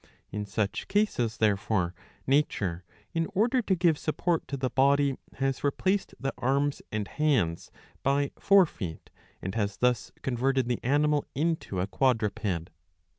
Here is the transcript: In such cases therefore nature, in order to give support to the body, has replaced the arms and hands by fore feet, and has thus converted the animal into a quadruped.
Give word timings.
In 0.31 0.47
such 0.47 0.87
cases 0.87 1.37
therefore 1.37 1.93
nature, 2.25 2.83
in 3.13 3.27
order 3.35 3.61
to 3.61 3.75
give 3.75 3.99
support 3.99 4.47
to 4.47 4.57
the 4.57 4.71
body, 4.71 5.15
has 5.35 5.63
replaced 5.63 6.15
the 6.19 6.33
arms 6.39 6.81
and 6.91 7.07
hands 7.07 7.69
by 8.01 8.31
fore 8.39 8.65
feet, 8.65 9.11
and 9.43 9.53
has 9.53 9.77
thus 9.77 10.11
converted 10.23 10.67
the 10.67 10.83
animal 10.83 11.23
into 11.35 11.79
a 11.79 11.85
quadruped. 11.85 12.71